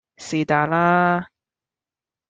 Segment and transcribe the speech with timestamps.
[0.17, 1.27] 是但啦